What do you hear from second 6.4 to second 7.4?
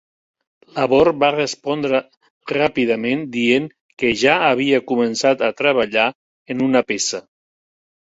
en una peça.